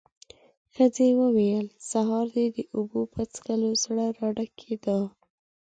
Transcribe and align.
ښځې 0.75 1.07
وويل: 1.21 1.65
سهار 1.91 2.25
دې 2.35 2.45
د 2.57 2.57
اوبو 2.75 3.01
په 3.13 3.21
څښلو 3.33 3.69
زړه 3.83 4.05
راډکېده. 4.19 4.97